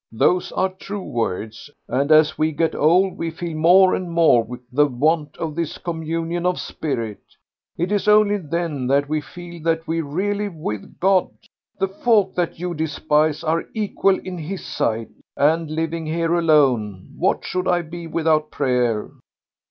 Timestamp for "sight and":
14.65-15.69